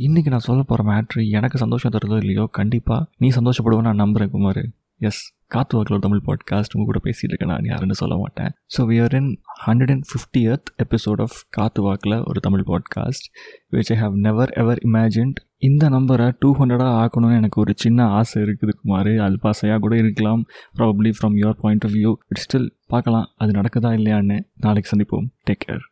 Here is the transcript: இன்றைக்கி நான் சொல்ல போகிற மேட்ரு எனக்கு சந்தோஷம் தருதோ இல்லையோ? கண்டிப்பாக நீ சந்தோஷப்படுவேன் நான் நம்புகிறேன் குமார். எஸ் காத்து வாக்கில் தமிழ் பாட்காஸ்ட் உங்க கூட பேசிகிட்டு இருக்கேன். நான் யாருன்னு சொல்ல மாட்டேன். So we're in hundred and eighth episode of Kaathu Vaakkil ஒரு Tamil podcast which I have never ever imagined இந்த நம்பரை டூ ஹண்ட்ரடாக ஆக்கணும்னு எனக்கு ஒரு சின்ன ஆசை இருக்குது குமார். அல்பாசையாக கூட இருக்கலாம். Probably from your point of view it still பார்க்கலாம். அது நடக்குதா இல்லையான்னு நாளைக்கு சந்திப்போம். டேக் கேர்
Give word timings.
இன்றைக்கி 0.00 0.26
நான் 0.26 0.38
சொல்ல 0.38 0.62
போகிற 0.62 0.90
மேட்ரு 0.90 1.30
எனக்கு 1.30 1.58
சந்தோஷம் 1.58 1.92
தருதோ 1.92 2.16
இல்லையோ? 2.16 2.48
கண்டிப்பாக 2.50 3.06
நீ 3.18 3.28
சந்தோஷப்படுவேன் 3.28 3.80
நான் 3.80 3.94
நம்புகிறேன் 3.94 4.30
குமார். 4.30 4.62
எஸ் 4.98 5.34
காத்து 5.46 5.76
வாக்கில் 5.76 5.98
தமிழ் 5.98 6.20
பாட்காஸ்ட் 6.26 6.74
உங்க 6.74 6.84
கூட 6.84 7.00
பேசிகிட்டு 7.04 7.22
இருக்கேன். 7.22 7.48
நான் 7.48 7.64
யாருன்னு 7.64 7.94
சொல்ல 7.94 8.16
மாட்டேன். 8.16 8.50
So 8.76 8.80
we're 8.80 9.14
in 9.14 9.40
hundred 9.66 9.90
and 9.90 10.04
eighth 10.32 10.72
episode 10.84 11.20
of 11.20 11.36
Kaathu 11.50 11.82
Vaakkil 11.82 12.24
ஒரு 12.24 12.40
Tamil 12.40 12.64
podcast 12.66 13.26
which 13.70 13.92
I 13.92 13.96
have 13.96 14.16
never 14.16 14.50
ever 14.50 14.78
imagined 14.84 15.34
இந்த 15.58 15.90
நம்பரை 15.90 16.34
டூ 16.38 16.56
ஹண்ட்ரடாக 16.56 16.94
ஆக்கணும்னு 17.02 17.36
எனக்கு 17.36 17.60
ஒரு 17.60 17.72
சின்ன 17.76 18.06
ஆசை 18.06 18.42
இருக்குது 18.42 18.72
குமார். 18.82 19.06
அல்பாசையாக 19.06 19.78
கூட 19.78 19.96
இருக்கலாம். 19.96 20.44
Probably 20.78 21.12
from 21.18 21.36
your 21.36 21.58
point 21.60 21.84
of 21.84 21.92
view 21.92 22.14
it 22.28 22.42
still 22.44 22.70
பார்க்கலாம். 22.86 23.28
அது 23.36 23.60
நடக்குதா 23.60 23.92
இல்லையான்னு 23.98 24.40
நாளைக்கு 24.56 24.96
சந்திப்போம். 24.96 25.26
டேக் 25.50 25.62
கேர் 25.66 25.84